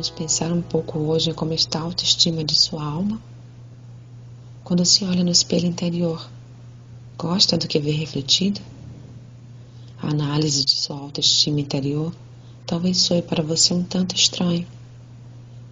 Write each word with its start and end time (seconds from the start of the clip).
Vamos 0.00 0.08
pensar 0.08 0.50
um 0.50 0.62
pouco 0.62 0.98
hoje 0.98 1.28
em 1.28 1.34
como 1.34 1.52
está 1.52 1.78
a 1.78 1.82
autoestima 1.82 2.42
de 2.42 2.54
sua 2.54 2.82
alma? 2.82 3.20
Quando 4.64 4.82
se 4.86 5.04
olha 5.04 5.22
no 5.22 5.30
espelho 5.30 5.66
interior, 5.66 6.26
gosta 7.18 7.58
do 7.58 7.68
que 7.68 7.78
vê 7.78 7.90
refletido? 7.90 8.62
A 10.00 10.08
análise 10.08 10.64
de 10.64 10.70
sua 10.70 10.96
autoestima 10.96 11.60
interior 11.60 12.14
talvez 12.66 12.96
soe 12.96 13.20
para 13.20 13.42
você 13.42 13.74
um 13.74 13.82
tanto 13.82 14.14
estranho, 14.14 14.66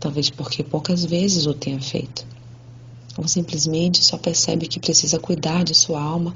talvez 0.00 0.30
porque 0.30 0.62
poucas 0.62 1.04
vezes 1.04 1.44
o 1.44 1.52
tenha 1.52 1.82
feito, 1.82 2.26
ou 3.18 3.28
simplesmente 3.28 4.02
só 4.02 4.16
percebe 4.16 4.68
que 4.68 4.80
precisa 4.80 5.18
cuidar 5.18 5.64
de 5.64 5.74
sua 5.74 6.00
alma 6.00 6.34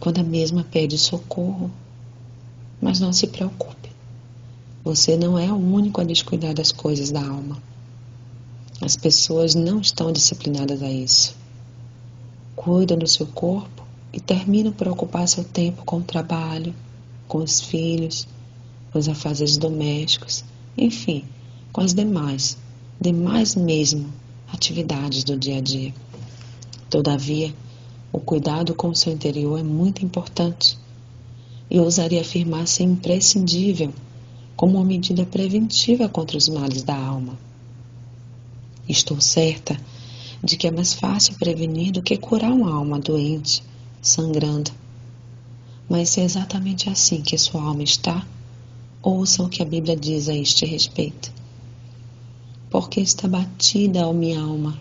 quando 0.00 0.18
a 0.18 0.24
mesma 0.24 0.64
pede 0.64 0.98
socorro. 0.98 1.70
Mas 2.80 2.98
não 2.98 3.12
se 3.12 3.28
preocupe. 3.28 3.91
Você 4.84 5.16
não 5.16 5.38
é 5.38 5.52
o 5.52 5.54
único 5.54 6.00
a 6.00 6.04
descuidar 6.04 6.52
das 6.54 6.72
coisas 6.72 7.12
da 7.12 7.20
alma. 7.24 7.62
As 8.80 8.96
pessoas 8.96 9.54
não 9.54 9.80
estão 9.80 10.10
disciplinadas 10.10 10.82
a 10.82 10.90
isso. 10.90 11.36
Cuidam 12.56 12.98
do 12.98 13.06
seu 13.06 13.24
corpo 13.28 13.86
e 14.12 14.18
terminam 14.18 14.72
por 14.72 14.88
ocupar 14.88 15.28
seu 15.28 15.44
tempo 15.44 15.84
com 15.84 15.98
o 15.98 16.02
trabalho, 16.02 16.74
com 17.28 17.38
os 17.38 17.60
filhos, 17.60 18.26
com 18.90 18.98
os 18.98 19.08
afazeres 19.08 19.56
domésticos, 19.56 20.44
enfim, 20.76 21.24
com 21.72 21.80
as 21.80 21.94
demais, 21.94 22.58
demais 23.00 23.54
mesmo, 23.54 24.12
atividades 24.52 25.22
do 25.22 25.36
dia 25.36 25.58
a 25.58 25.60
dia. 25.60 25.94
Todavia, 26.90 27.54
o 28.12 28.18
cuidado 28.18 28.74
com 28.74 28.88
o 28.88 28.96
seu 28.96 29.12
interior 29.12 29.60
é 29.60 29.62
muito 29.62 30.04
importante. 30.04 30.76
E 31.70 31.78
ousaria 31.78 32.20
afirmar 32.20 32.66
ser 32.66 32.82
imprescindível 32.82 33.94
como 34.56 34.78
uma 34.78 34.84
medida 34.84 35.24
preventiva 35.24 36.08
contra 36.08 36.36
os 36.36 36.48
males 36.48 36.82
da 36.82 36.96
alma. 36.96 37.38
Estou 38.88 39.20
certa 39.20 39.78
de 40.42 40.56
que 40.56 40.66
é 40.66 40.70
mais 40.70 40.92
fácil 40.92 41.34
prevenir 41.36 41.92
do 41.92 42.02
que 42.02 42.16
curar 42.16 42.52
uma 42.52 42.74
alma 42.74 42.98
doente, 42.98 43.62
sangrando. 44.00 44.70
Mas 45.88 46.10
se 46.10 46.20
é 46.20 46.24
exatamente 46.24 46.88
assim 46.88 47.20
que 47.20 47.38
sua 47.38 47.62
alma 47.62 47.82
está, 47.82 48.26
ouça 49.02 49.42
o 49.42 49.48
que 49.48 49.62
a 49.62 49.66
Bíblia 49.66 49.96
diz 49.96 50.28
a 50.28 50.34
este 50.34 50.66
respeito. 50.66 51.32
Porque 52.70 53.00
está 53.00 53.28
batida 53.28 54.04
a 54.04 54.12
minha 54.12 54.40
alma, 54.40 54.78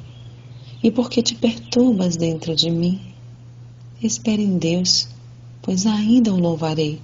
e 0.83 0.89
porque 0.89 1.22
te 1.22 1.35
perturbas 1.35 2.16
dentro 2.16 2.56
de 2.56 2.72
mim, 2.72 3.00
espere 4.02 4.41
em 4.41 4.58
Deus, 4.58 5.08
pois 5.61 5.85
ainda 5.85 6.33
o 6.33 6.39
louvarei 6.39 7.00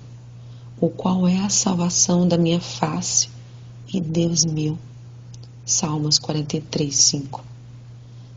o 0.79 0.89
qual 0.89 1.27
é 1.27 1.39
a 1.39 1.49
salvação 1.49 2.27
da 2.27 2.37
minha 2.37 2.61
face 2.61 3.29
e 3.91 3.99
Deus 3.99 4.45
meu. 4.45 4.77
Salmos 5.65 6.19
43, 6.19 6.95
5. 6.95 7.43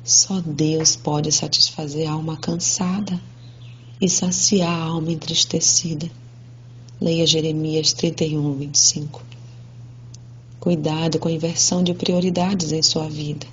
Só 0.02 0.40
Deus 0.40 0.96
pode 0.96 1.30
satisfazer 1.30 2.08
a 2.08 2.12
alma 2.12 2.38
cansada 2.38 3.20
e 4.00 4.08
saciar 4.08 4.72
a 4.72 4.84
alma 4.84 5.12
entristecida. 5.12 6.10
Leia 6.98 7.26
Jeremias 7.26 7.92
31, 7.92 8.54
25. 8.54 9.22
Cuidado 10.58 11.18
com 11.18 11.28
a 11.28 11.32
inversão 11.32 11.82
de 11.82 11.92
prioridades 11.92 12.72
em 12.72 12.82
sua 12.82 13.08
vida. 13.08 13.46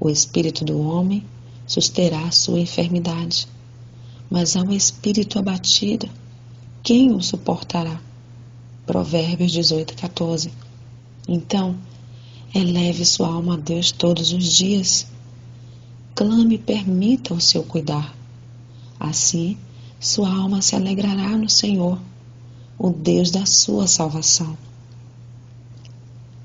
O 0.00 0.08
espírito 0.08 0.64
do 0.64 0.80
homem 0.80 1.22
susterá 1.66 2.30
sua 2.30 2.60
enfermidade, 2.60 3.46
mas 4.30 4.56
ao 4.56 4.72
espírito 4.72 5.38
abatido, 5.38 6.08
quem 6.82 7.12
o 7.12 7.22
suportará? 7.22 8.00
Provérbios 8.84 9.52
18, 9.52 9.94
14. 9.94 10.52
Então, 11.28 11.76
eleve 12.52 13.04
sua 13.04 13.28
alma 13.28 13.54
a 13.54 13.56
Deus 13.56 13.92
todos 13.92 14.32
os 14.32 14.44
dias. 14.44 15.06
Clame 16.12 16.56
e 16.56 16.58
permita 16.58 17.34
o 17.34 17.40
seu 17.40 17.62
cuidar. 17.62 18.12
Assim, 18.98 19.56
sua 20.00 20.28
alma 20.28 20.60
se 20.60 20.74
alegrará 20.74 21.28
no 21.36 21.48
Senhor, 21.48 22.00
o 22.76 22.90
Deus 22.90 23.30
da 23.30 23.46
sua 23.46 23.86
salvação. 23.86 24.58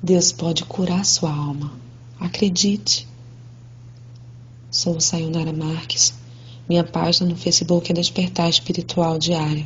Deus 0.04 0.32
pode 0.32 0.64
curar 0.66 1.04
sua 1.04 1.34
alma. 1.34 1.72
Acredite. 2.20 3.08
Sou 4.70 5.00
Sayonara 5.00 5.52
Marques. 5.52 6.14
Minha 6.70 6.84
página 6.84 7.28
no 7.28 7.36
Facebook 7.36 7.92
é 7.92 7.96
Despertar 7.96 8.48
Espiritual 8.48 9.18
Diário. 9.18 9.66